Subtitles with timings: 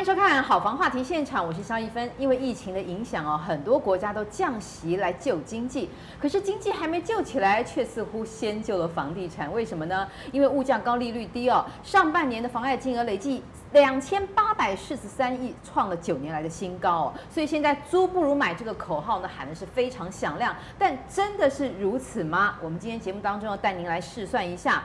[0.00, 2.10] 欢迎收看《好房话题现场》，我是萧一芬。
[2.16, 9.52] 因为疫情的影响哦，很多国家都降息来救经济，可是经济还没救起来，却似乎先救了房地产。
[9.52, 10.08] 为什么呢？
[10.32, 11.62] 因为物价高、利率低哦。
[11.82, 13.42] 上半年的房贷金额累计
[13.72, 17.14] 两千八百四十三亿，创了九年来的新高哦。
[17.28, 20.56] 所以现在租不如买这个口号呢，喊的是非常响亮。
[20.78, 22.56] 但真的是如此吗？
[22.62, 24.82] 我们今天节目当中要带您来试算一下。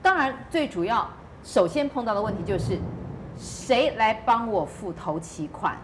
[0.00, 1.06] 当然，最主要
[1.42, 2.78] 首先碰到的问题就是。
[3.36, 5.76] 谁来帮我付头期款？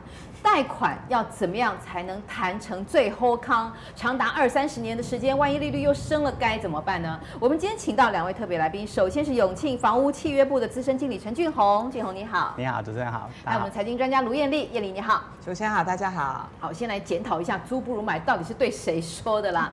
[0.43, 3.71] 贷款要怎么样才能谈成最后康？
[3.95, 7.21] 长达二三十年的时间，万一利率又升了，该怎么办呢？
[7.39, 19.71] 我们今天请到两位特别来宾，首先是永庆房屋契约部的资深经理陈俊宏，俊宏你好，你好，主持人好，还有我们财经专家卢艳丽，艳丽你好，主持人好，大家好，好，先来检讨一下租不如买到底是对谁说的啦。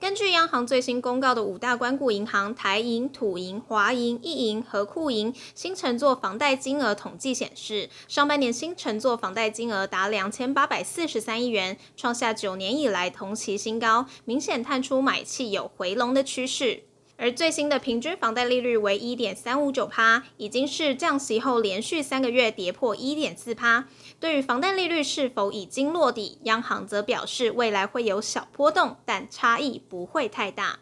[0.00, 16.84] 根据央行最新公告的五大关谷银行台银、土银、华银、一银和库银新乘坐房贷金额统计显示，上半年新乘坐房贷金额达两千八百四十三亿元，创下九年以来同期新高，明显探出买气有回笼的趋势。
[17.20, 23.86] 而最新的平均房贷利率为一点三五九趴，已经是降息后连续三个月跌破一点四趴。
[24.18, 30.78] 对于房贷利率是否已经落底，央行则表示未来会有小波动，但差异不会太大。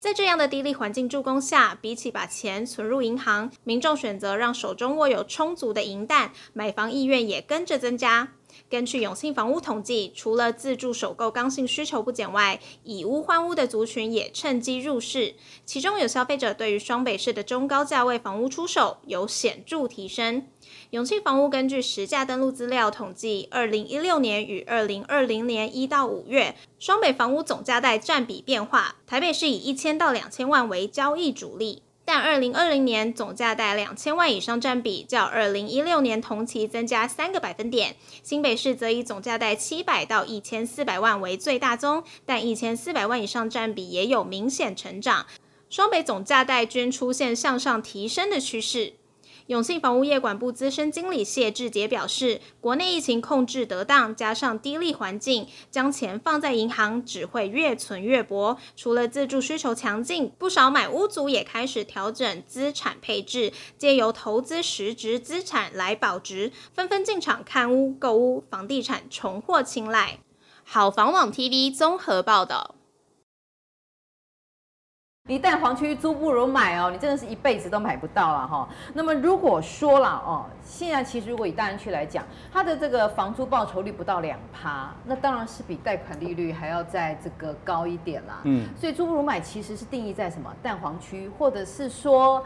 [0.00, 8.32] 在这样的低利环境助攻下，比起把钱存入银行，民众选择让手中握有充足的银弹，买房意愿也跟着增加。
[8.68, 15.36] 根据永庆房屋统计，除了自住首购刚性需求不减外，以屋换屋的族群也趁机入市。
[15.64, 20.48] 其中有消费者对于双北市的中高价位房屋出手有显著提升。
[20.90, 31.84] 永庆房屋根据实价登录资料统计，二零一六年与二零二零年一到五月，双北房屋总价带占比变化，台北市以一千到两千万为交易主力。
[32.06, 45.26] 但二零二零年总价带两千万以上占比较二零一六年同期增加三个百分点，新北市则以总价带七百到一千四百万为最大宗，但一千四百万以上占比也有明显成长，
[45.68, 48.92] 双北总价带均出现向上提升的趋势。
[49.46, 58.58] 永信房屋业管部资深经理谢志杰表示，国内疫情控制得当，加上低利环境，将钱放在银行只会越存越薄。
[58.74, 70.18] 除了自住需求强劲，不少买屋族也开始调整资产配置，借由投资实质资产来保值，纷纷进场看屋、购屋，房地产重获青睐。
[70.64, 72.75] 好房网 TV 综合报道。
[75.28, 78.68] 你蛋黄区租不如买哦，你真的是一辈子都买不到了哈。
[78.94, 88.38] 那么如果说了哦，现在其实如果以大安区来讲，它的这个房租报酬率不到两趴，那当然是比贷款利率还要在这个高一点啦。
[88.44, 92.40] 嗯，所以租不如买其实是定义在什么蛋黄区，或者是说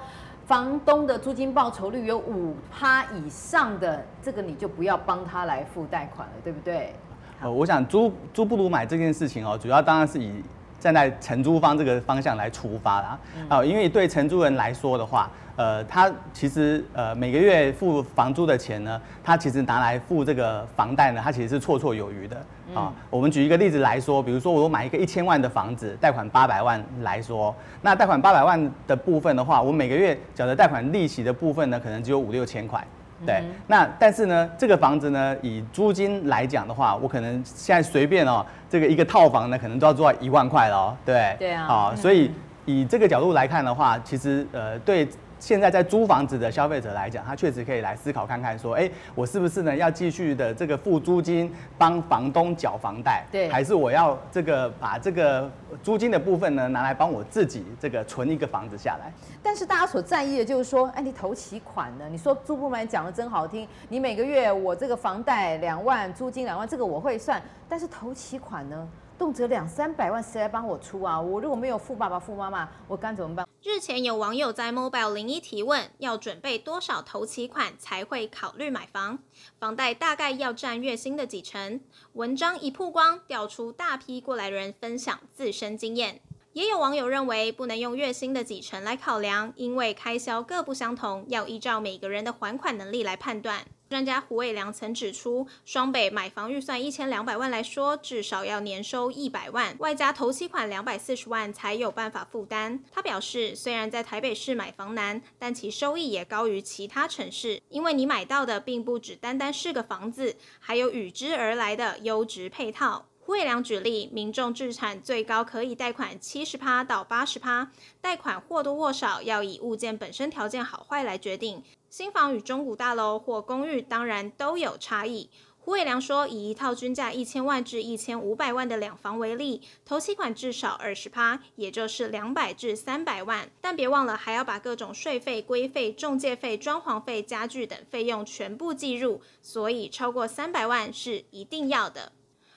[0.47, 6.95] 房东的租金报酬率有五趴以上的，这个你就不要帮他来付贷款了，对不对？
[7.43, 10.43] 呃，我想租租不如买这件事情哦，主要当然是以。
[10.81, 13.19] 站在承租方这个方向来出发啦，
[13.49, 22.37] 啊，因为对承租人来说的话，呃，他其实呃每个月付房租的钱呢，他其实拿来付这个房贷呢，他其实是绰绰有余的
[22.75, 22.91] 啊。
[23.11, 32.83] 我们举一个例子来说，比如说我买一个一千万的房子，贷款八百万来说，那贷款八百万的部分的话，我每个月缴的贷款利息的部分呢，可能只有五六千块。
[33.27, 40.97] 对，那但是呢，这个房子呢，以租金来讲的话，我可能现在随便哦，这个一个套房呢，可能都要做到一万块了哦。
[41.05, 42.31] 对，对啊，好，所以
[42.65, 45.09] 以这个角度来看的话，其实呃，对。
[45.41, 53.25] 现在在租房子的消费者来讲，他确实可以来思考看看，说，哎，我是不是呢要继续的这个付租金帮房东缴房贷？
[53.33, 55.51] 对，还是我要这个把这个
[55.83, 59.11] 租金的部分呢拿来帮我自己这个存一个房子下来？
[59.43, 62.07] 但是大家所在意的就是说，哎，你投期款呢？
[62.11, 68.87] 你说租不买讲的真好听，你每个月我这个房贷两万，租金两万，这个我会算，但是投期款呢？
[69.21, 71.21] 动辄两三百万，谁来帮我出啊？
[71.21, 73.47] 我如果没有富爸爸、富妈妈，我该怎么办？
[73.63, 79.19] 日前有网友在 Mobile 零一提问，要准备多少头期款才会考虑买房？
[79.59, 81.83] 房贷大概要占月薪的几成？
[82.15, 86.23] 文章一曝光，调出大批过来人分享自身经验。
[86.55, 93.67] 也有网友认为，不能用月薪的几成来考量，因为开销各不相同，要依照每个人的还款能力来判断。
[93.91, 102.85] 专家胡伟良曾指出，双北买房预算一千两百万来说，至少要年收一百万，外加头期款两百四十万才有办法负担。
[102.93, 113.07] 他表示，虽然在台北市买房难，但其收益也高于其他城市，因为你买到的并不只单单是个房子，还有与之而来的优质配套。
[113.19, 117.71] 胡伟良举例，民众置产最高可以贷款七十趴到八十趴，
[118.01, 121.63] 贷款或多或少要以物件本身条件好坏来决定。
[121.91, 125.29] 新房与中古大楼或公寓当然都有差异。
[125.59, 133.51] 胡伟良说，以一套均价一千万至一千五百万的两房为例，头期款至少二十趴，也就是两百至三百万。
[133.61, 142.13] 但别忘了，还要把各种税费、规费、中介费、装潢费、家具等费用全部计入，所以超过三百万是一定要的。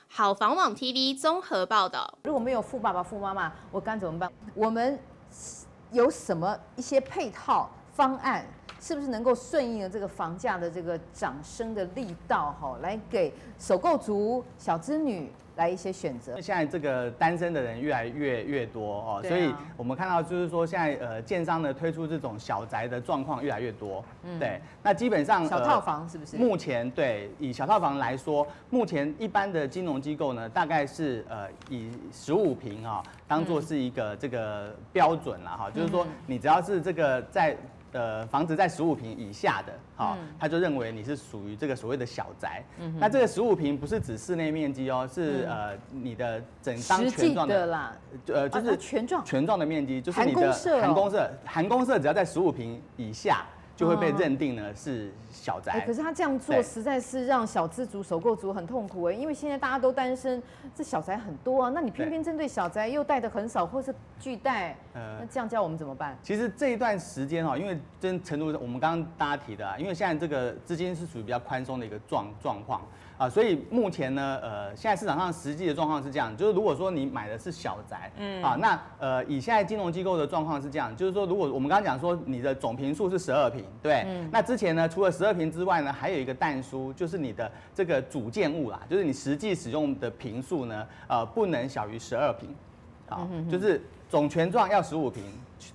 [0.08, 2.20] 好房网 TV 综合报道。
[2.26, 4.32] 如果没有富爸爸、富妈妈，我该怎么办？
[4.54, 5.00] 我们
[5.92, 8.48] 有什么一些配套方案？
[8.84, 16.42] 是不是能够顺应了这个房价的这个涨升的力道哈，来给首购族、小资女来一些选择？
[16.42, 24.04] 现在这个单身的人越来越越多哦，所以我们看到就是说现在呃，建商呢推出这种小宅的状况越来越多。
[24.24, 26.36] 嗯，对，那基本上小套房是不是？
[26.36, 37.56] 目前对以小套房来说，目前一般的金融机构呢，大概是呃以十五平啊当做是一个这个标准了哈，就是说你只要是这个在。
[37.94, 42.64] 呃，房子在十五平以下的，好、嗯，他就认为你是属于这个所谓的小宅。
[42.80, 47.96] 嗯，那这个十五平不是指室内面积哦，是、嗯、呃你的整张全幢的，
[48.28, 49.24] 呃就是、啊、全幢。
[49.24, 50.52] 全幢的面积，就是你的
[50.82, 53.46] 含公社，含公社只要在十五平以下。
[53.76, 60.42] 就会被认定呢是小宅，可是他这样做实在是让小资族、首购族很痛苦哎，因为现在大家都单身，
[60.76, 66.16] 这小宅很多啊，那你偏偏针对小宅又贷的很少，或是拒贷，那这样叫我们怎么办？
[66.22, 72.82] 其实这一段时间哈，因为真程度我们刚刚大家提的啊，因为现在这个资金是属于比较宽松的一个状状况。
[73.18, 92.50] 啊，所以目前呢，呃，现在市场上实际的状况是这样，就是如果说你买的是小宅，嗯，啊，那呃，以现在金融机构的状况是这样，就是说，如果我们刚刚讲说你的总坪数是十二坪，对，嗯，那之前呢，除了十二坪之外呢，还有一个但书，就是你的这个主建物啦，就是你实际使用的坪数呢，呃，不能小于十二坪，
[93.08, 95.24] 好，就是总权状要十五坪，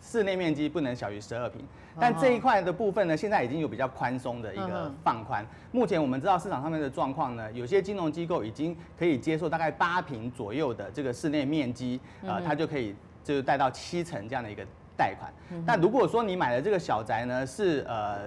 [0.02, 1.61] 室内面积不能小于十二坪。
[2.00, 5.44] 但这一块的部分呢，现在已经有比较宽松的一个放宽。
[5.72, 14.64] 目前我们知道市场上面的状况呢，有些金融机构已经可以接受大概八平左右的这个室内面积，呃，它就可以就是贷到七成这样的一个
[14.96, 15.32] 贷款。
[15.66, 18.20] 但如果说你买的这个小宅呢，是呃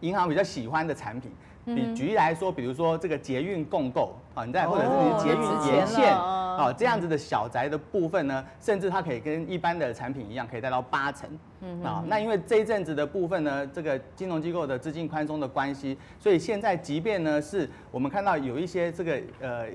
[0.00, 1.30] 银行比较喜欢的产品。
[1.66, 6.16] 比举例来说，比如说这个捷运共购啊，你在或者是捷运沿线
[6.58, 11.28] 啊这样子的小宅的部分呢，甚至它可以跟一般的产品一样，可以贷到八成。
[11.60, 19.66] 嗯啊，那因为这一阵子的部分呢，这个金融机构的资金宽松的关系，所以现在即便呢是我们看到有一些这个呃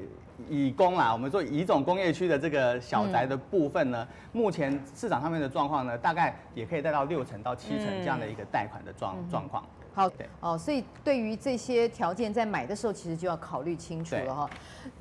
[0.49, 9.63] 以工啦，我们说乙种工业区的这个小宅的部分呢，目前市场上面的状况呢，大概也可以贷到六成到七成这样的一个贷款的状状况。
[9.93, 10.09] 好，
[10.39, 14.49] 哦，所以对于这些条件，在买的时候，其实就要考虑清楚了哈。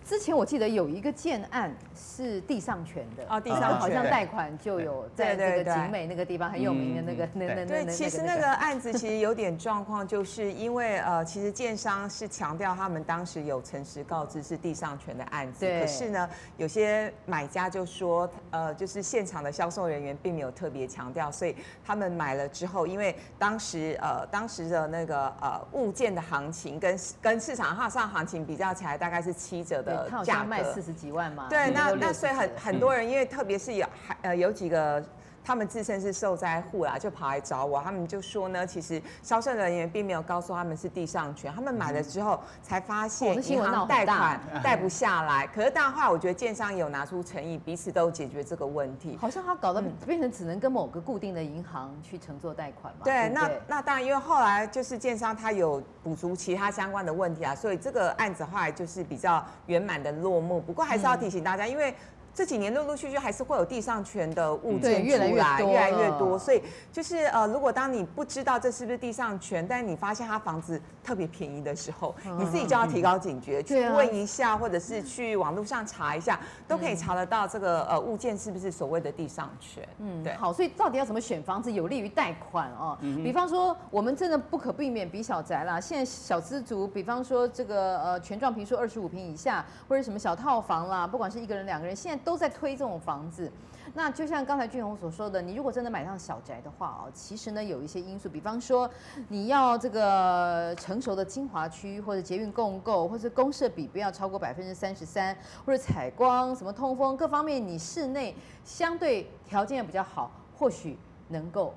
[0.04, 3.80] 之前我记得有一个建案是地上权的，哦，地上权。
[3.80, 16.28] 好像贷款就有在这个景美那个地方很有名的那个那那那对，其实那个案子其实有点状况，就是因为呃，其实建商是强调他们当时有诚实告知是地上权的案子，可是呢，
[16.58, 31.48] 有些买家就说，呃，就是现场的销售人员并没有特别强调，所以他们买了之后，因为当时呃，当时的那个呃物件的行情跟跟市场上行情比较起来，大概是七折的价格，卖四十几万嘛。
[31.50, 35.02] 对，那那所以很很多人，因为特别是有还呃有几个。
[35.44, 37.80] 他们自称是受灾户啦，就跑来找我。
[37.80, 45.46] 他们就说呢，其实销售人员并没有告诉他们是地上权，他们买了之后才发现银行贷款 贷不下来。
[45.48, 49.16] 可是当然后来，我觉得建商有拿出诚意，彼此都解决这个问题。
[49.20, 53.00] 好像他搞得变成只能跟某个固定的银行去乘坐贷款嘛。
[53.04, 60.60] 对，那那当然，因为后来就是建商他有补足其他相关的问题啊，所以这个案子后来就是比较圆满的落幕。
[60.60, 61.92] 不过还是要提醒大家，因为。
[62.34, 66.38] 这几年陆陆续续还是会有地上权的物件出来，越来越多，越来越多。
[66.38, 79.86] 所以就是呃，如果当你不知道这是不是地上权，但是你发现他房子特别便宜的时候，你自己就要提高警觉，去问一下，或者是去网络上查一下，都可以查得到这个呃物件是不是所谓的地上权。
[79.98, 80.32] 嗯，对。
[80.36, 82.96] 好，所以到底要怎么选房子有利于贷款哦？
[83.22, 85.78] 比方说，我们真的不可避免比小宅啦。
[85.78, 92.21] 现在小资族，比方说这个呃全幢平数二十五平以下，或者什么小套房啦，不管是一个人两个人，现在。
[92.24, 93.50] 都在推这种房子，
[93.94, 98.88] 那就像刚才俊宏所说的，你如果真的买上小宅的话哦，其实呢有一些因素，比方说
[99.28, 105.36] 你要这个成熟的精华区，或者捷运共购，或者公设比不要超过百分之三十三，
[105.66, 110.98] 或者采光、什么通风各方面，你室内相对条件也比较好，或许
[111.28, 111.74] 能够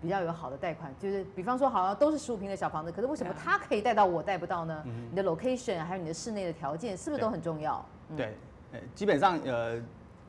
[0.00, 0.92] 比较有好的贷款。
[0.98, 4.82] 就是比方说，好像都是十五平的小房子，可是为什么他可以贷到我贷不到呢？
[5.10, 7.84] 你的 location 还有你的室内的条件是不是都很重要？
[8.16, 8.36] 对。
[8.94, 9.80] 基本上呃，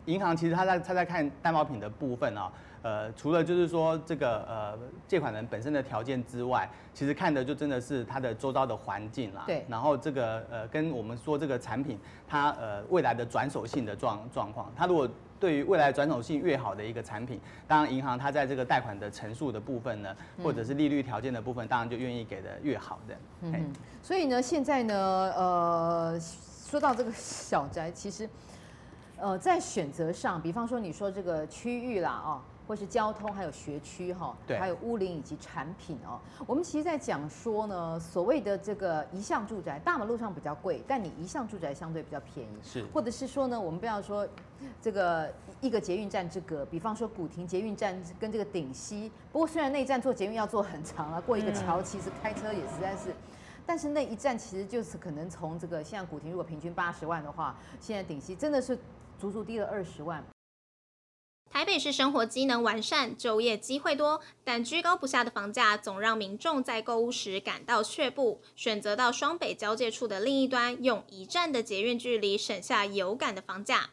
[0.06, 2.52] 银行其实他在他在看担保品的部分啊、哦。
[2.84, 4.78] 呃，除了就是说这个呃
[5.08, 9.44] 借款人本身的条件之外，其实看的就真的是他的周遭的环境啦。
[9.46, 9.66] 对。
[9.68, 23.16] 然后这个呃跟我们说这个产品它呃未来的转手性的状状况，它如果对于未来转手性越好的一个产品，当然银行它在这个贷款的陈述的部分呢，或者是利率条件的部分，当然就愿意给的越好的。
[23.42, 23.74] 嗯。
[24.02, 24.96] 所以呢，现在呢，
[25.36, 26.20] 呃，
[26.68, 28.30] 说到这个小宅，其实
[29.18, 32.42] 呃在选择上，比方说你说这个区域啦，哦。
[32.68, 36.20] 或是交通，还有学区哈，对，还有屋龄以及产品哦。
[36.46, 42.50] 我们其实在讲说呢，所谓的这个一项住宅，大马路上比较贵，但你一项住宅相对比较便宜。
[42.62, 44.28] 是，或者是说呢，我们不要说
[44.82, 53.16] 这个一个捷运站之隔，比方说古亭捷运站跟这个顶溪，不过虽然那一站做捷运要坐很长了，过一个桥，其实开车也实在是，
[53.68, 58.80] 但是那一站其实就是可能从这个现在古亭如果平均八十万的话，现在顶息真的是
[59.20, 60.26] 足足低了二十万。
[61.50, 68.42] 台北市生活机能完善，就业机会多，但居高不下的房价总让民众在购物时感到却步。
[68.56, 73.90] 选择到双北交界处的另一端，用一站的捷运距离省下有感的房价。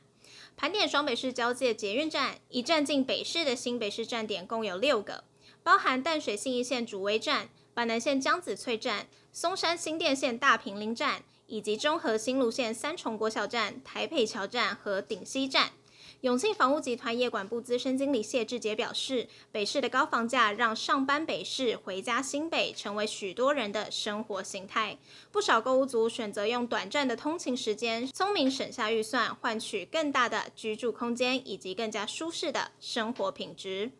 [0.56, 5.24] 盘点双北市交界捷运站，一站进北市的新北市站点共有六个，
[5.62, 15.72] 包含淡水信义线主威站、板南线江子翠站、松山新店线大坪林站，以及中和新芦线三重国小站、台北桥站和顶溪站。
[16.20, 24.96] 永庆房屋集团业管部资深经理谢志杰表示，北市的高房价让上班北市、回家新北成为许多人的生活形态。
[25.32, 33.90] 不少购物族选择用短暂的通勤时间，聪明省下预算，换取更大的居住空间以及更加舒适的生活品质。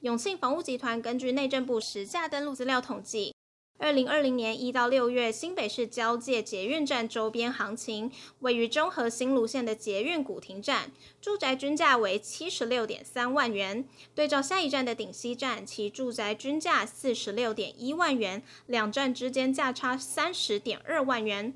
[0.00, 3.34] 永庆房屋集团根据内政部实价登录资料统计。
[3.76, 13.84] 二零二零年一到六月，新北市交界捷运站周边行情，位于中和新芦线的捷运古亭站，住宅均价为七十六点三万元。
[14.14, 21.52] 对照下一站的顶溪站，其住宅均价四十六点一万元，两站之间价差三十点二万元。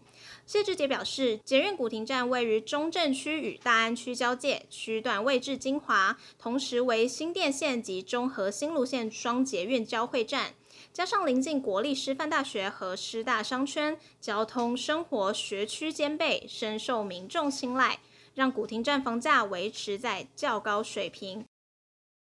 [0.49, 10.55] 谢志杰表示，捷运古亭站位于中正区与大安区交界，区段位置精华，同时为新店线及中和新芦线双捷运交汇站。
[10.91, 17.99] 加上临近国立师范大学和师大商圈，交通、生活、学区兼备，深受民众青睐，
[18.35, 21.45] 让古亭站房价维持在较高水平。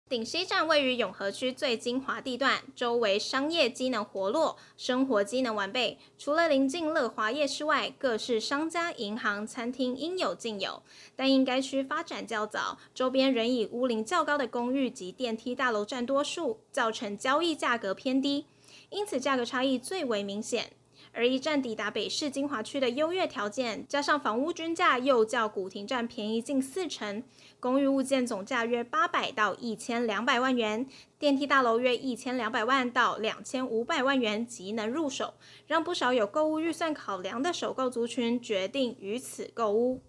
[0.08, 5.98] 顶溪站位于永和区最精华地段，周围商业机能活络，生活机能完备。
[6.16, 10.84] 除了临近乐华夜市外，各式商家、银行、餐厅应有尽有。
[11.16, 18.46] 但因该区发展较早，周边仍以屋龄较高的公寓及电梯大楼占多数，造成交易价格偏低。
[18.92, 20.74] 因此，价格差异最为明显。
[21.18, 27.24] 而一站抵达北市精华区的优越条件，加上房屋均价又较古亭站便宜近四成，
[27.66, 30.86] 公寓物件总价约八百到一千两百万元，
[31.18, 35.34] 电梯大楼约一千两百万到两千五百万元即能入手，
[35.66, 40.04] 让不少有购物预算考量的首购族群决定于此购屋。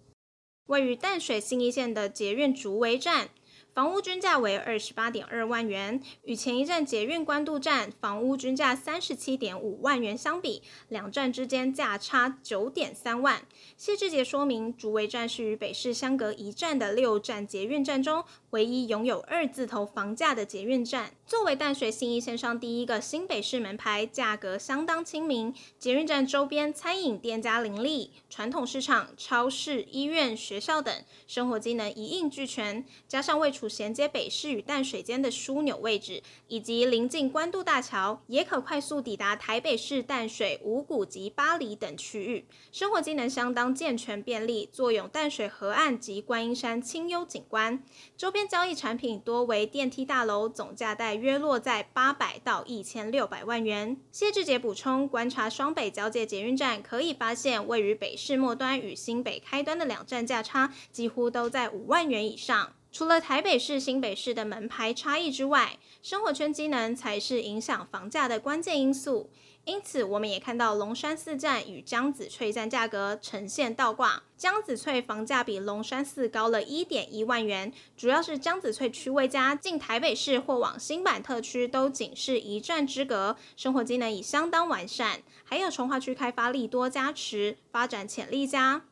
[0.67, 3.29] 位于淡水新一线的捷运竹围站。
[3.77, 13.43] 房屋均价为二十八点二万元，与前一站捷运关渡站房屋均价三十七点五万元相比，两站之间价差九点三万。
[13.77, 25.53] 谢志杰说明，竹围站是与北市相隔一站的六站捷运站中，唯一拥有二字头房价的捷运站，作为淡水信义线上第一个新北市门牌，价格相当亲民。
[25.77, 30.93] 捷运站周边餐饮店家林立，传统市场、超市、医院、学校等
[31.27, 47.83] 生活机能一应俱全，加上位处衔接北市与淡水间的枢纽位置，以及临近关渡大桥，也可快速抵达台北市淡水、五股及巴黎等区域，生活机能相当健全便利，坐拥淡水河岸及观音山清幽景观，
[48.15, 48.47] 周边。
[48.47, 53.97] 交易产品多为电梯大楼，总价带约落在八百到一千六百万元。
[54.11, 62.73] 谢志杰补充，观察双北交界捷运站，可以发现位于北市末端与新北开端的两站价差几乎都在五万元以上。
[62.89, 69.29] 除了台北市、新北市的门牌差异之外，生活圈机能才是影响房价的关键因素。
[69.67, 74.23] 因此，我们也看到龙山寺站与江子翠站价格呈现倒挂。
[74.37, 85.21] 江子翠房价比龙山寺高了一点一万元，主要是江子翠区位佳，进台北市或往新板特区都仅是一站之隔，生活机能已相当完善。
[85.43, 88.83] 还有从化区开发利多加持，发展潜力佳。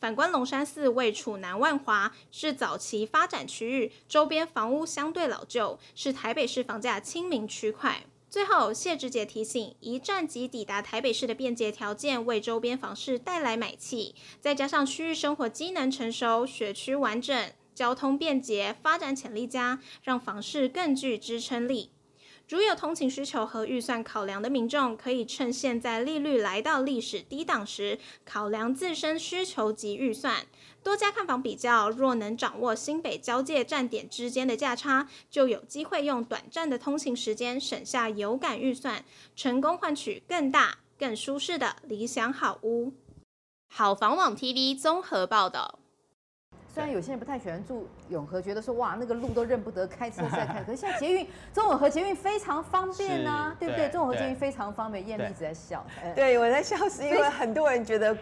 [0.00, 8.06] 反观龙山寺位处南万华，是早期发展区域，周边房屋相对老旧，是台北市房价亲民区块。
[8.34, 21.92] 最后，谢志杰提醒，一站即抵达台北市的便捷条件，为周边房市带来买气，再加上区域生活机能成熟、学区完整、交通便捷、发展潜力佳，让房市更具支撑力。
[22.46, 30.46] 如有通勤需求和预算考量的民众，可以趁现在利率来到历史低档时，考量自身需求及预算，
[30.82, 31.88] 多家看房比较。
[31.88, 39.02] 若能掌握新北交界站点之间的价差，就有机会用短暂的通勤时间省下有感预算，
[39.34, 42.92] 成功换取更大、更舒适的理想好屋。
[43.68, 45.78] 好房网 TV 综合报道。
[46.74, 50.60] 虽然有些人不太喜欢住永和，觉得说哇那个路都认不得，开车再 开。
[50.66, 53.88] 可是现在捷运中永和捷运非常方便呐、啊，对不对？
[53.90, 55.06] 中永和捷运非常方便。
[55.06, 58.16] 艳丽一直在笑，对，我在笑是因为很多人觉得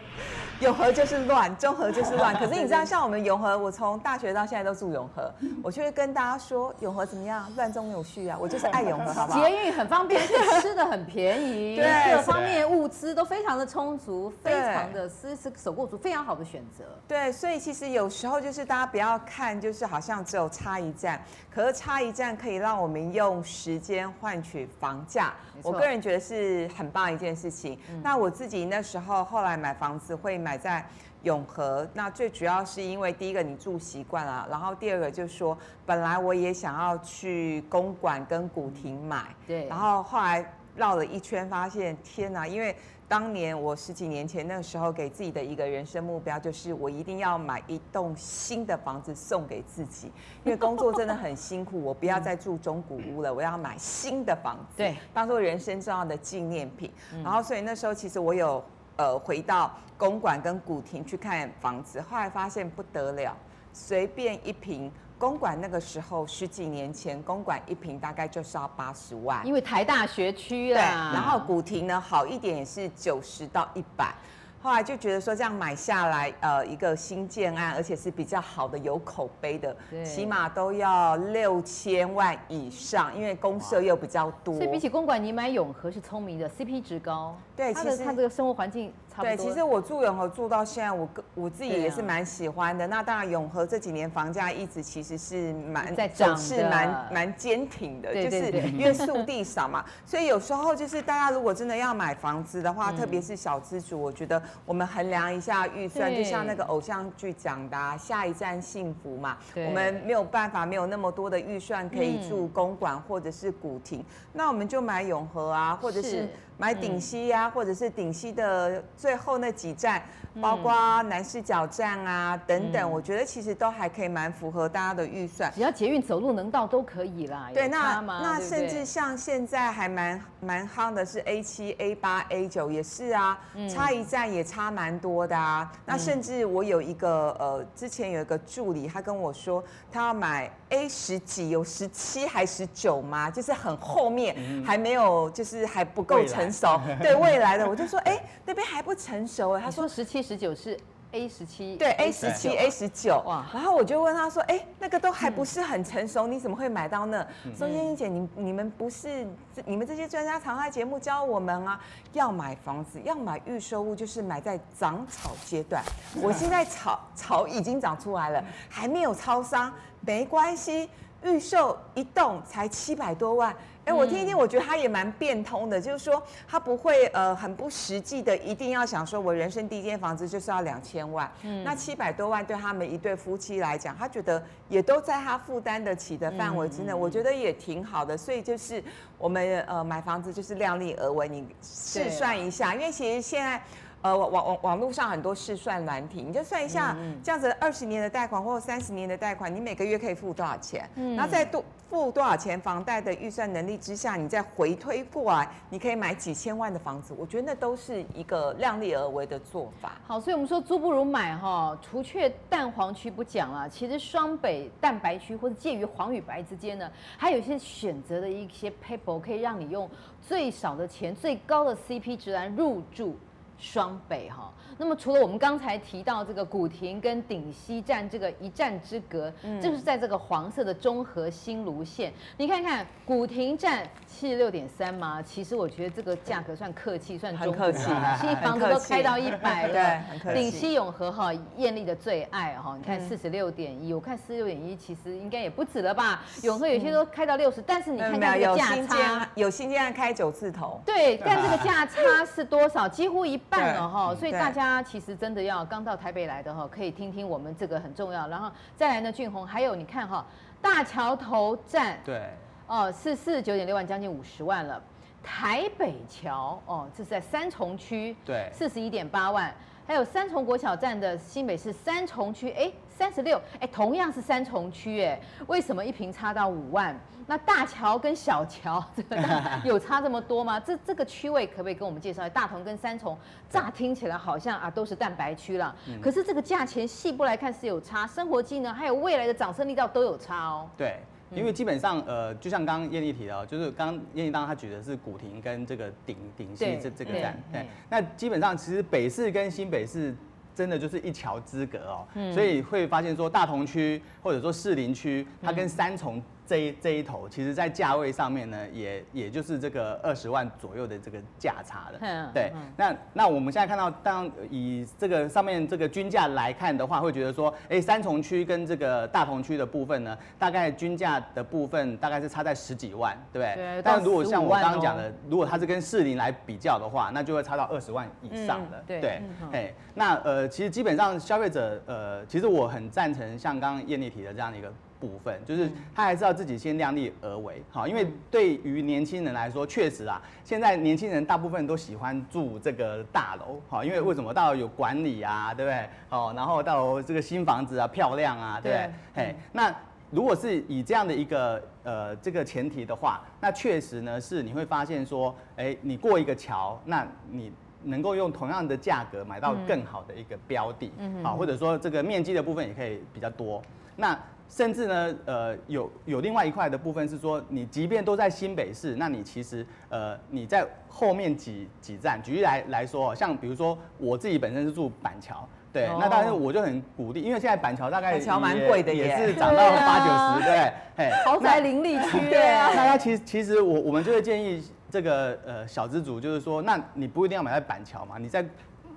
[0.59, 2.35] 永和就是乱，中和就是乱。
[2.35, 5.33] 可是你知道， 像我们永和，我从大学到现在都住永和，
[5.63, 9.39] 我就会跟大家说永和怎么样，乱中有序啊，我就是爱永和，好不好？
[9.39, 10.21] 捷运很方便，
[10.61, 16.83] 吃的很便宜，对，各方面物资都非常的充足，非常的是是手过足非常好的选择。
[17.07, 18.42] 对，所以其实有时候。
[18.43, 21.19] 就是大家不要看，就是好像只有差一站，
[21.49, 25.33] 可是差一站可以让我们用时间换取房价。
[25.63, 27.79] 我个人觉得是很棒一件事情。
[28.03, 30.85] 那我自己那时候后来买房子会买在
[31.21, 42.75] 永和，那最主要是因为第一个你住习惯了，然后第二个就是说本来我也想要去公馆跟古亭买，对，然后后来绕了一圈发现天哪，因为。
[43.05, 50.07] 当年我十几年前那个时候给自己的一个人生目标，就是我一定要买一栋新的房子送给自己，
[50.43, 56.89] 因为工作真的很辛苦，我不要再住中古屋了，我要买新的房子，对，当做人生重要的纪念品。
[57.23, 58.63] 然后所以那时候其实我有
[58.95, 63.37] 呃回到公馆跟古亭去看房子，后来发现不得了，
[63.73, 64.91] 随便一坪。
[65.23, 70.81] 公馆那个时候十几年前，公馆一平大概就是要八十万，因为台大学区啦。
[70.81, 74.13] 对，然后古亭呢好一点也是九十到一百。
[74.61, 79.75] 后来就觉得说这样买下来，呃，一个新建案，而且是比较好的、有口碑的，
[80.05, 84.55] 起码都要六千万以上，因为公社又比较多。
[84.55, 87.37] 所以比起公馆，你买永和是聪明的，CP 值高。
[87.57, 89.35] 对，其实它这个生活环境差不多。
[89.35, 92.87] 对，其实我住永和住到现在，我个我自己也是蛮喜欢的。
[92.87, 99.85] 那当然，永和这几年房价一直其实是蛮在涨，是蛮蛮坚挺的，就是因为 速地少嘛。
[100.05, 104.41] 所以有时候就是大家如果真的要买房子的话，特别是小资族，我觉得。
[104.65, 109.37] 我们衡量一下预算，就像那个偶像剧讲的、啊，下一站幸福嘛。
[109.55, 116.27] 我们没有办法，没有那么多的预算可以住公馆或者是古亭，那我们就买永和啊，或者是。
[116.57, 120.01] 买顶溪呀、啊，或者是顶溪的最后那几站，
[120.41, 125.51] 包括南势角站啊等等，我觉得其实都还可以蛮符合大家的预算。
[125.53, 127.49] 只要捷运走路能到都可以啦。
[127.53, 133.37] 对，那那甚至像现在还蛮蛮夯的是 A 七、A 八、A 九也是啊，
[133.69, 135.69] 差一站也差蛮多的啊。
[135.85, 143.29] 那甚至我有一个呃，之前有一个助理，他跟我说他要买 A 十几，有十七还十九吗？
[143.29, 146.49] 就是很后面还没有，就是还不够成。
[146.53, 149.61] 熟， 对未来的，我就说，哎、欸，那边还不成熟哎。
[149.61, 150.75] 他说十七十九是
[151.11, 153.45] A 十七，对 A 十七 A 十九哇。
[153.53, 157.23] 然后我就问他说，哎、欸，那个都还不是很成熟，你怎么会买到呢？
[157.55, 159.27] 说艳丽姐，你你们不是
[159.63, 161.79] 你们这些专家常在节目教我们啊，
[162.13, 165.83] 要买房子要买预售物，就是买在长草阶段。
[166.19, 170.89] 我现在草草已经长出来了，还没有超商，没关系，
[171.21, 173.55] 预售一栋才七百多万。
[173.85, 188.17] 哎，我听一听，我觉得他也蛮变通的，就是说他不会呃很不实际的，一定要想说我人生第一间房子就是要两千万，嗯，那七百多万对他们一对夫妻来讲，他觉得也都在他负担得起的范围之内，我觉得也挺好的。
[188.17, 188.81] 所以就是
[189.17, 193.61] 我们呃买房子就是量力而为，你试算一下，因为其实现在。
[194.03, 200.87] 呃，网网网络上很多试算软体，你就算一下，这样子二十年的贷款或者三十年的贷款，你每个月可以付多少钱？
[200.95, 207.15] 嗯，然后在多付多少钱房贷的预算能力之下，你再回推过来，你可以买几千万的房子。
[207.17, 209.93] 我觉得那都是一个量力而为的做法。
[210.05, 219.89] 好，所以我们说租不如买哈，除却蛋黄区不讲啊，其实双北蛋白区或者介于黄与白之间呢，还有一些选择的一些 paper 可以让你用
[220.21, 223.15] 最少的钱、最高的 CP 值来入住。
[223.59, 224.51] 双倍哈。
[224.77, 232.11] 那么除了我们刚才提到这个古亭跟顶溪站这个一站之隔，嗯，就是在这个黄色的中和新芦线。
[232.37, 237.83] 你看看古亭站七十六点三嘛，其实我觉得这个价格算客气，算中客气，
[238.19, 239.73] 现在房子都开到一百了。
[239.73, 240.41] 对，很客气。
[240.41, 246.21] 顶溪永和哈，艳丽的最爱哈，你看四十六点一，我看四十六点一其实应该也不止了吧？
[246.43, 250.81] 永和有些都开到六十，但是你看看这个价差，有新建案开九字头。
[250.85, 252.87] 对，但这个价差是多少？
[252.87, 258.27] 几乎一半了哈，所以大家其实真的要刚到台北来的哈，可以听听我们这个很重要。
[258.27, 260.25] 然后再来呢，俊宏还有你看哈，
[260.61, 262.29] 大桥头站对
[262.67, 264.81] 哦，是四十九点六万，将近五十万了。
[265.21, 269.53] 台北桥哦，这是在三重区，对，四十一点八万。
[269.85, 276.97] 还有三重国小站的新北市三重区，哎，三十六，哎，同样是三重区，哎，为什么一平差到五万？
[277.25, 279.17] 那大桥跟小桥 这个
[279.63, 280.59] 有差这么多吗？
[280.59, 282.27] 这这个区位可不可以跟我们介绍？
[282.29, 283.17] 大同跟三重，
[283.49, 290.69] 乍听起来好像啊都是蛋白区了，嗯、可是这个价钱细部来看是有差，生活机能还有未来的涨升力道都有差哦。
[290.77, 290.99] 对，
[291.35, 300.15] 因为基本上呃，就像刚刚艳丽提到，就是刚刚艳丽当她举的是古亭跟这个顶顶溪这这个站，对，那基本上其实北市跟新北市。
[300.55, 306.21] 真的就是一桥之隔哦，嗯、所以会发现说大同区或者说士林区，它跟三重。
[306.45, 311.99] 这一这一头，其实，在价位上面呢，也也就是这个二十万左右的这个价差了。
[312.01, 323.55] 嗯、对，嗯、那那我们现在看到，当以这个上面这个均价来看的话，会觉得说，哎，三重区跟这个大同区的部分呢，大概均价的部分大概是差在十几万，对不对？
[323.55, 323.81] 对。
[323.81, 328.83] 但如果像我刚刚讲的，如果它是跟士林来比较的话，那就会差到二十万以上的。
[328.87, 329.09] 嗯、对。
[329.51, 334.71] 哎、嗯，那呃，其实基本上消费者呃，其实我很赞成像刚刚艳丽提的这样的一个。
[335.03, 344.33] 部分就是他还是要自己先量力而为，好，因为对于年轻人来说，确实啊，现在年轻人大部分都喜欢住这个大楼，好，因为为什么？
[344.33, 345.89] 大楼有管理啊，对不对？
[346.09, 348.91] 哦，然后大楼这个新房子啊，漂亮啊，对不对？
[349.13, 349.75] 嘿，那
[350.09, 357.51] 如果是以这样的一个呃这个前提的话，那确实呢是你会发现说，哎，你过一个桥，那你
[357.83, 363.61] 能够用同样的价格买到更好的一个标的，嗯，好，或者说这个面积的部分也可以比较多，
[363.97, 364.17] 那。
[364.49, 388.45] 甚至呢，呃，有有另外一块的部分是说，你即便都在新北市，那你其实，呃，你在后面几几站，举例来来说，像比如说我自己本身是住板桥，对，哦、那当然我就很鼓励，因为现在板桥大概桥蛮贵的，也是涨到八九十， 对，嘿，豪宅林立区，对啊，大家其实其实我我们就会建议这个呃小资族，就是说，那你不一定要买在板桥嘛，你在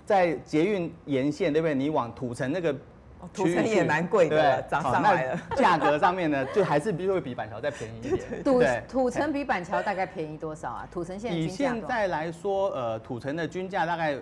[0.04, 1.74] 在捷运沿线，对不对？
[1.74, 2.76] 你往土城那个。
[3.32, 5.40] 土城也蛮贵的，涨上来了。
[5.56, 8.42] 价格上面呢，就还是比会比板桥再便宜一点。
[8.42, 10.88] 土土城比板桥大概便宜多少啊？
[10.90, 14.16] 土城现在以现在来说，呃，土城的均价大概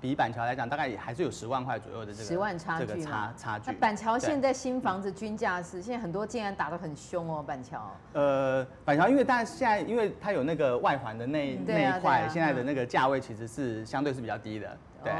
[0.00, 3.72] 比板桥来讲，大概也还是有十万块左右的这个十万差距差差距。
[3.72, 7.90] 板桥现在新房子均价是现在很多竟然打得很凶哦，板桥。
[8.14, 15.12] 呃，板桥因为大家现在因为它有那个外环的那那一块，现在的那个价位其实是相对是比较低的，对，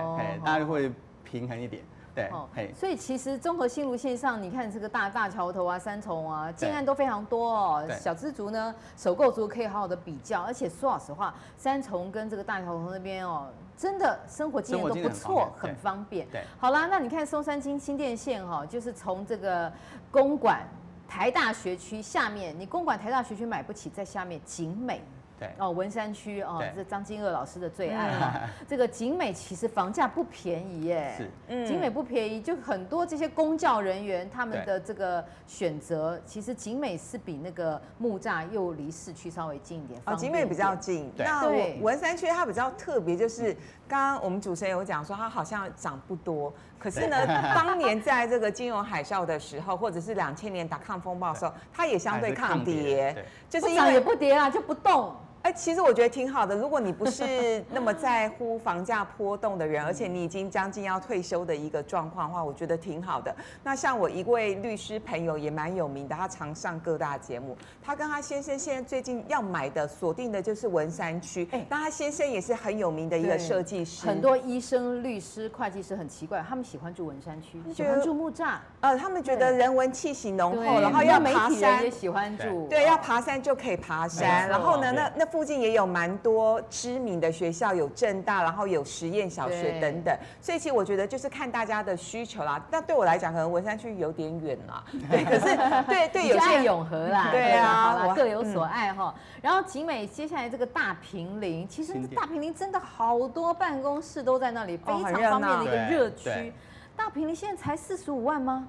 [0.45, 0.91] 大家会
[1.25, 1.83] 平衡一点。
[2.21, 7.89] 对，哦，所以其实综合新路线上，你看这个大大桥头啊、三重啊，建案都非常多哦。
[8.01, 16.27] 小资族呢，首购族可以好好的比较，而且说老实话，三重跟这个大桥头那边哦，真的生活机能都不错，很方便。
[16.29, 19.73] 对，好啦，那你看松山金新店线哈，就是从这个
[20.11, 20.61] 公馆
[21.09, 25.03] 台大学区下面，你公馆台大学区买不起，在下面景美。
[25.41, 25.51] 对。
[25.59, 28.41] 哦，文山区哦，这张金鶚老师的最爱哈。
[28.69, 31.15] 这个景美其实房价不便宜耶，
[31.49, 40.01] 是，景美不便宜，就很多这些公教人员他们的这个选择，其实景美是比那个木栅又离市区稍微近一点。
[40.05, 41.11] 哦，景美比较近。
[41.17, 41.49] 那
[41.81, 43.55] 文山区它比较特别，就是
[43.89, 47.17] 刚刚我们主持人有讲说它好像涨不多，可是呢，
[47.55, 55.15] 当年在这个金融海啸的时候，或者是两千年打抗风暴的时候，它也相对抗跌，就是涨也不跌啊，就不动。
[55.43, 56.55] 哎，其实我觉得挺好的。
[56.55, 63.35] 如果你不是那么在乎房价波动的人，而且你已经将近要退休的一个状况的话，我觉得挺好的。
[63.65, 67.57] 那像我一位律师朋友也蛮有名的，他常上各大节目。
[67.83, 71.49] 他跟他先生现在最近要买的锁定的就是文山区。
[71.53, 74.07] 哎，那他先生也是很有名的一个设计师。
[74.07, 78.59] 很多医生、律师、会计师很奇怪，他们喜欢住文山区，喜欢住木栅。
[78.81, 82.69] 呃，他们觉得人文气息浓厚，然后要爬山也喜欢住。
[82.69, 84.47] 对，要爬山就可以爬山。
[84.47, 90.15] 然后呢，那那附附近也有蛮多知名的学校，有正大，然后有实验小学等等。
[90.39, 92.63] 所以其实我觉得就是看大家的需求啦。
[92.71, 94.85] 那对我来讲，可能文山区有点远啦。
[95.11, 99.15] 对，可是对对，有些永和啦，对啊，各有所爱哈。
[99.41, 106.53] 然后景美接下来这个大平林，其实大平林真的好多办公室都在那里，非常方便的一个热区。
[106.95, 108.69] 大平林现在才四十五万吗？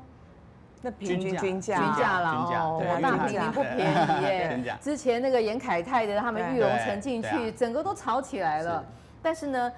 [0.81, 4.77] 那平均均价均价了哦，大平林不便宜耶。
[4.81, 8.83] 之前那个严凯泰的他们玉龙城进去，整个都炒起来了。
[9.21, 9.71] 但是呢，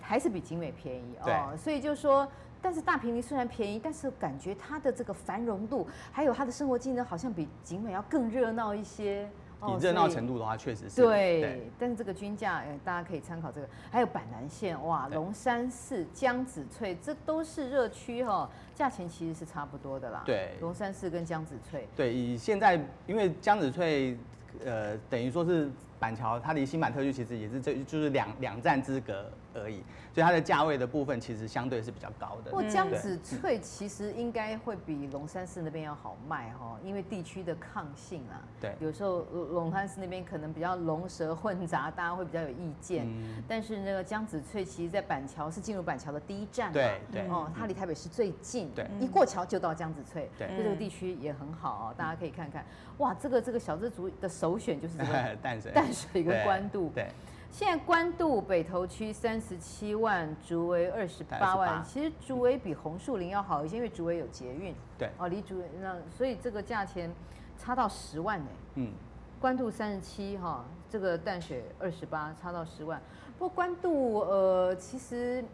[0.00, 1.54] 还是比景美便宜哦。
[1.56, 2.26] 所以就说，
[2.60, 9.28] 但是大平林虽然便宜，但是感觉它的这个繁荣度，还有它的生活机能，好像比景美要更热闹一些。
[9.66, 11.70] 以热闹程度的话，确实是对，对。
[11.78, 13.68] 但是这个均价，哎，大家可以参考这个。
[13.90, 20.22] 还有板南线，哇，龙山寺、江子翠，这都是热区哈，价钱其实是差不多的啦。
[20.24, 21.88] 对，龙山寺跟江子翠。
[21.96, 24.16] 对，以现在，因为江子翠，
[24.64, 29.82] 呃，等于说是板桥，它离新板特区其实也是这就是两两站之隔而已。
[30.14, 32.50] 所以它的价位的部分其实相对是比较高的。
[32.50, 38.42] 不过江子翠其实应该会比龙山寺那边要好卖哈，因为地区的抗性啊。
[38.60, 38.74] 对。
[38.80, 43.06] 有时候龙山寺那边可能比较龙蛇混杂，大家会比较有意见。
[43.06, 43.42] 嗯。
[43.46, 46.72] 但是那个江子翠其实，在板桥是进入板桥的第一站。
[46.72, 47.28] 对对。
[47.28, 48.70] 哦，它离台北市最近。
[48.74, 48.86] 对。
[48.98, 50.28] 一过桥就到江子翠。
[50.36, 50.48] 对。
[50.56, 52.64] 就这个地区也很好哦，大家可以看看。
[52.98, 55.70] 哇，这个这个小资族的首选就是这个 淡水。
[55.72, 56.90] 淡水跟关渡。
[56.94, 57.08] 对。
[57.50, 61.82] 现在关渡北投区三十七万，竹围二十八万。
[61.82, 64.74] 其实竹围比红树林要好一些，因为竹围有捷运。
[64.98, 65.10] 对。
[65.18, 67.10] 哦，离竹围那，所以这个价钱
[67.56, 68.50] 差到十万呢。
[68.74, 68.92] 嗯。
[69.40, 73.00] 关渡三十七哈，这个淡水二十八，差到十万。
[73.38, 75.44] 不过关渡呃，其实。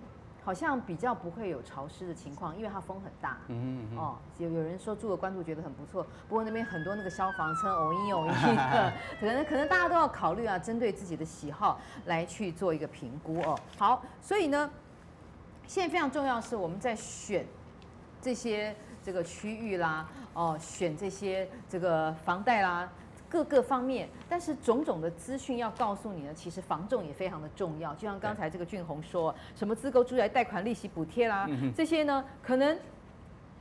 [0.44, 3.38] 好像比较不会有潮湿的情况，因为它风很大。
[3.48, 13.58] 嗯嗯哦，有有人说住了关渡觉得很不错，不过那边很多那个消防车偶一偶一的， 可能可能大家都要考虑啊，针对自己的喜好来去做一个评估哦。
[13.78, 14.70] 好，所以呢，
[15.66, 17.46] 现在非常重要是我们在选
[18.20, 22.86] 这些这个区域啦，哦，选这些这个房贷啦。
[23.34, 27.92] 各个方面，但是种种的资讯要告诉你呢，其实防重也非常的重要。
[27.94, 32.78] 就像刚才这个俊宏说，什么自购住宅贷款利息补贴啦，这些呢，可能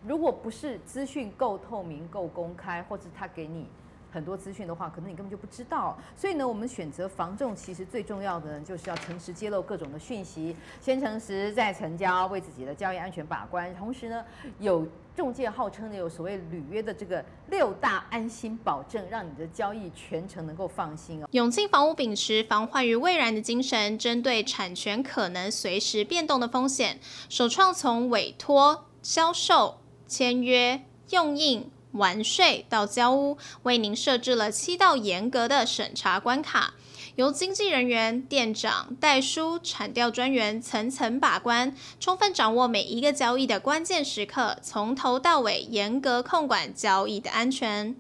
[0.05, 3.65] 如果不是资讯够透明、够公开，或者他给你
[4.13, 5.97] 很多资讯的话，可能你根本就不知道。
[6.15, 13.73] 所以呢，我们选择防重，其实最重要的，就是要诚实揭露各种的讯息，先诚实再成交，为自己的交易安全把关。
[13.75, 14.23] 同时呢，
[14.59, 14.87] 有。
[15.15, 21.27] 中介号称呢，有所谓履约的这个六大安心保证，让你的交易全程能够放心哦。
[21.33, 26.99] 永庆房屋秉持防患于未然的精神，针对产权可能随时变动的风险，
[27.29, 36.73] 首创从委托、销售、签约、用印、完税到交屋，为您设置了七道严格的审查关卡。
[37.15, 47.95] 由经纪人员、店长、代书、产调专员层层把关，充分掌握每一个交易的关键时刻，从头到尾严格控管交易的安全。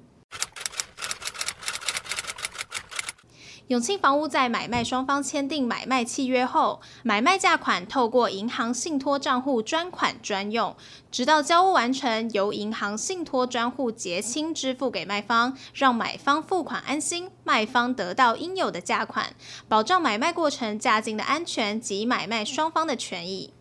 [3.73, 10.75] 永庆房屋在买卖双方签订买卖契约后，买卖价款透过银行信托账户专款专用，
[11.09, 19.33] 直到交屋完成，由银行信托专户结清支付给卖方，让买方付款安心，卖方得到应有的价款，
[19.67, 23.55] 保障买卖过程价金的安全及买卖双方的权益。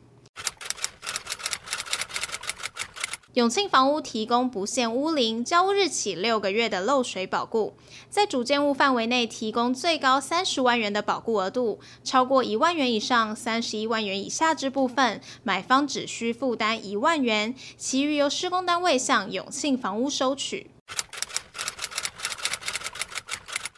[3.35, 7.73] 永庆房屋提供不限屋龄、交屋日起六个月的漏水保固，
[8.11, 20.67] 在主建物范围内提供最高三十万元的保固额度，超过一万元以上、三十一万元以下之部分，买方只需负担一万元，其余由施工单位向永庆房屋收取。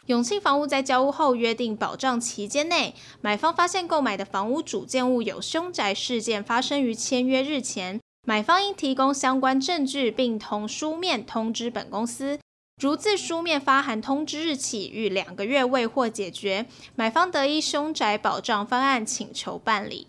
[0.07, 8.01] 永庆房屋在交屋后约定保障期间内，买方发现购买的房屋主建物有凶宅事件发生于签约日前。
[8.27, 12.39] 买方应提供相关证据，并同书面通知本公司。
[12.81, 20.07] 如自书面发函通知日起逾两个月未获解决，买方得依凶宅保障方案请求办理。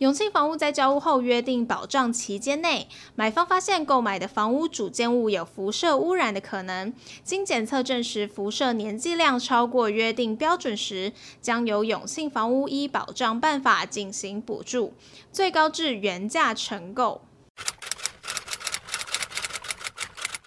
[0.00, 6.90] 永庆房屋在交屋后约定保障期间内，买方发现购买的房屋主建物有辐射污染的可能，
[7.22, 14.94] 经检测证实辐射年剂量超过约定标准时，将由永庆房屋依保障办法进行补助，
[15.30, 17.20] 最高至原价承购。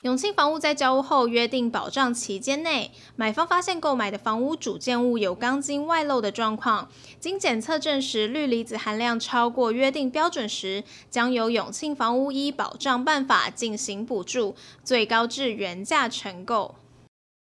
[0.01, 6.89] 永庆房屋在交屋后约定保障期间内，买方发现购买的房屋主建物有钢筋外露的状况，
[7.23, 16.75] 经检测证实氯离子含量超过约定标准时，将由永庆房屋依保障办法进行补助，最高至原价承购。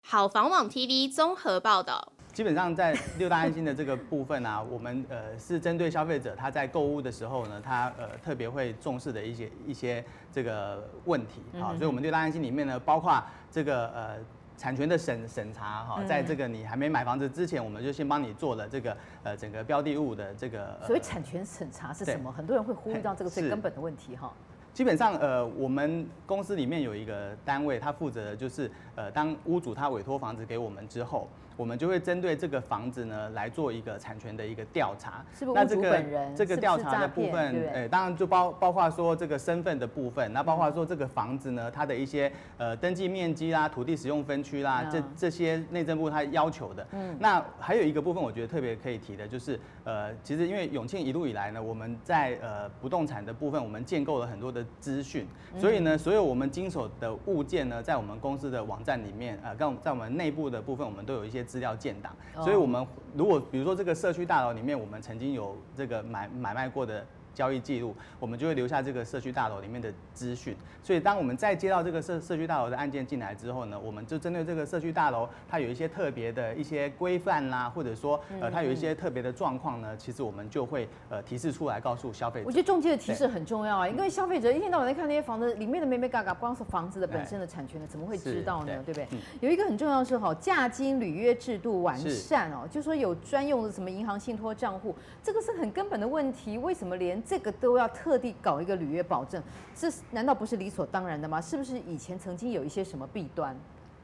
[0.05, 2.11] 好房网 TV 综合报道。
[2.33, 14.17] 基本上在六大安心的这个部分啊， 我们呃是针对消费者他在购物的时候呢，他呃特别会重视的一些一些这个问题啊，所以我们六大安心里面呢，包括这个呃
[14.59, 20.77] 产权的审审查哈，在这个你还没买房子之前，我们就先帮你做了这个呃整个标的物的这个。
[20.85, 22.29] 所谓产权审查是什么？
[22.29, 24.33] 很多人会忽略到这个最根本的问题哈。
[24.73, 31.27] 基本上，呃，我们公司里面有一个单位，他负责的就是，呃，当屋主他委托房子给我们之后，
[31.59, 35.25] 我们就会针对这个房子呢来做一个产权的一个调查。
[35.37, 36.33] 是不是屋主本人？
[36.33, 46.87] 这个调查的部分，呃，当然就包包括说这个身份的部分，那包括说这个房子呢，它的一些呃登记面积啦、土地使用分区啦，这这些内政部它要求的。
[46.91, 47.13] 嗯。
[47.19, 62.85] 那还有一个部分，我觉得特别可以提的，就是呃，其实因为永庆一路以来呢，我们在呃不动产的部分，我们建构了很多的资讯，所以呢，所有我们经手的物件呢，在我们公司的网站里面，呃，跟在我们内部的部分，我们都有一些资料建档，所以我们
[63.15, 67.03] 如果比如说这个社区大楼里面，我们曾经有这个买买卖过的。
[67.39, 70.53] 交易记录，我们就会留下这个社区大楼里面的资讯。
[70.83, 82.45] 所以，当我们再接到这个社社区大楼的案件进来之后呢，我们就针对这个社区大楼，它有一些特别的一些规范啦，或者说呃，它有一些特别的状况呢，其实我们就会呃提示出来告诉消费者。
[82.45, 88.83] 我觉得中介的提示很重要啊，因为消费者一天到晚在看那些房子里面的眉眉角角，光是房子的本身的产权呢，怎么会知道呢？
[88.83, 89.07] 对不对？
[89.39, 96.57] 有一个很重要的是哈，价金履约制度完善哦，就说有专用的什么银行信托账户，这个是很根本的问题。
[96.57, 99.41] 为什么连这个都要特地搞一个履约保证，
[99.75, 101.39] 这难道不是理所当然的吗？
[101.39, 103.55] 是不是以前曾经有一些什么弊端？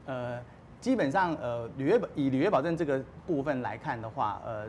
[0.04, 0.40] 呃，
[0.80, 4.68] 基本上呃，履约以履约保证这个部分来看的话，呃。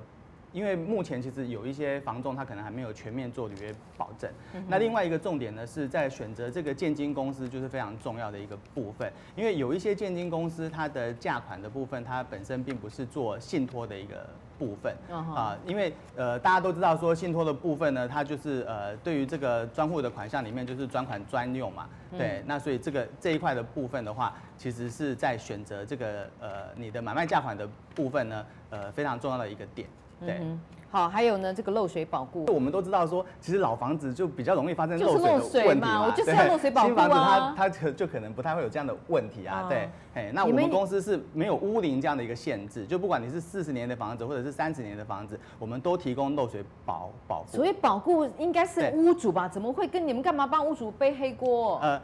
[0.54, 4.32] 因为目前其实有一些房仲，他可能还没有全面做履约保证。
[4.68, 9.12] 那另外一个重点呢，是在选择这个建金公司，就是非常重要的一个部分。
[9.36, 14.26] 因为有一些建金公司，它的价款的部分，它本身并不是做信托的一个
[14.58, 15.58] 部分啊。
[15.66, 21.88] 因为呃，大家都知道说信托的部分呢，它就是呃，对于这个专户的款项里面就是专款专用嘛。
[22.18, 29.88] 对，那所以这个这一块的部分的话，其实是在选择这个呃你的买卖价款的部分呢，呃非常重要的一个点。
[30.20, 30.60] 对、嗯，
[30.90, 36.06] 好，还有呢，这个漏水保固，我们都知道说，其实老房子就比较容易发生漏水的问题嘛。
[36.06, 36.88] 我就是要漏水保固啊。
[36.88, 39.64] 新房子它它可就可能不太会有这样的问题啊。
[39.64, 47.58] 哦、对，哎，那我们公司是没有屋龄这样的一个限制，就不管你是四十年的房子或者是三十年的房子，我们都提供漏水保保固。
[47.58, 49.48] 所以保固应该是屋主吧？
[49.48, 51.80] 怎么会跟你们干嘛帮屋主背黑锅？
[51.82, 52.02] 呃。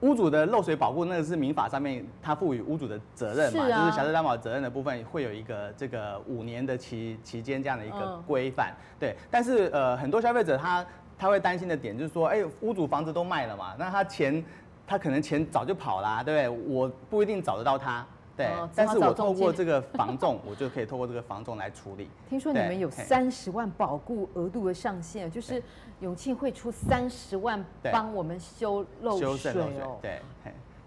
[0.00, 9.16] 屋主的漏水保护，那个是民法上面他赋予屋主的责任嘛，是啊、就是瑕疵担保责任的部分会有一个这个五年的期期间这样的一个规范，嗯、对。
[9.30, 10.84] 但是呃，很多消费者他
[11.18, 14.44] 他会担心的点就是说，哎、欸，屋主房子都卖了嘛，那他钱
[14.86, 16.74] 他可能钱早就跑啦、啊，对不对？
[16.74, 18.06] 我不一定找得到他。
[18.36, 22.08] 对，但是我透过这个房仲，我就可以透过这个房仲来处理。
[22.28, 25.62] 听说你们有三十万保固额度的上限，就是
[26.00, 29.98] 永庆会出三十万帮我们修漏水哦。
[30.02, 30.20] 对，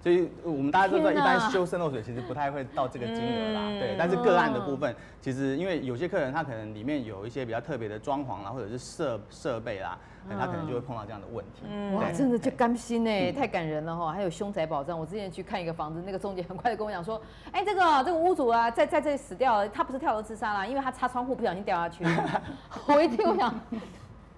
[0.01, 3.69] 所以我们大家都知道，一般修渗漏水其实不太会到这个金额啦。
[3.79, 9.97] 对，但是个案的部分，其实因为有些客人他可能里面有一些比较特别的装潢啦，或者是设设备啦。
[10.37, 11.63] 他可能就会碰到这样的问题。
[11.67, 14.11] 嗯，哇，真的就甘心哎，太感人了哈！
[14.11, 17.19] 还有凶宅保障，我之前去看一个房子，那个中介很快就跟我讲说，
[17.51, 22.03] 哎，这个这个屋主啊，在在这里死掉了，他不是跳楼自杀啦，因为他擦窗户不小心掉下去。
[22.93, 23.59] 我一听我想，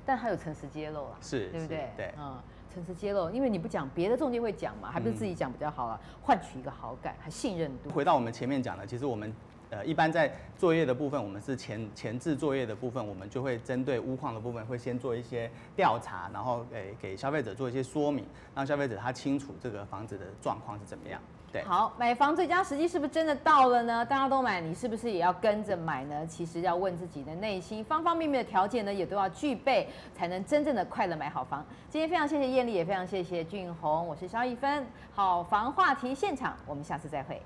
[0.06, 1.89] 但他有诚实揭露了，是，对不对？
[1.97, 2.38] 对，嗯，
[2.74, 7.90] 诚实揭露，因为你不讲，别的中介会讲嘛，还不是自己讲比较好啊，换取一个好感，还信任度。
[7.90, 9.34] 回到我们前面讲的，其实我们。
[9.74, 21.22] 呃，一般在作业的部分，我们是前前置作业的部分，我们就会针对屋况的部分，会先做一些调查，然后给给消费者做一些说明，让消费者他清楚这个房子的状况是怎么样。
[21.66, 24.06] 好，买房最佳时机是不是真的到了呢？
[24.06, 26.26] 大家都买，你是不是也要跟着买呢？
[26.26, 31.66] 其实要问自己的内心，方方面面的条件呢，也都要具备，才能真正的快乐买好房。
[31.90, 37.42] 今天非常谢谢艳丽，也非常谢谢俊宏，我是肖一芬，好房话题现场，我们下次再会。